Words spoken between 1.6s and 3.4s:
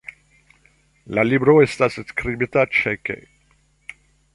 estas skribita ĉeĥe.